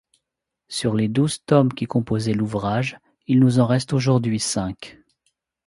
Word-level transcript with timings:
Sur 0.67 0.95
les 0.95 1.07
douze 1.07 1.45
tomes 1.45 1.71
qui 1.71 1.85
composaient 1.85 2.33
l'ouvrage, 2.33 2.97
il 3.27 3.39
nous 3.39 3.59
en 3.59 3.67
reste 3.67 3.93
aujourd'hui 3.93 4.39
cinq. 4.39 4.97